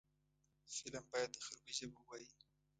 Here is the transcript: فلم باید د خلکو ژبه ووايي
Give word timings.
فلم 0.75 1.03
باید 1.13 1.29
د 1.33 1.37
خلکو 1.45 1.69
ژبه 1.77 1.97
ووايي 1.99 2.29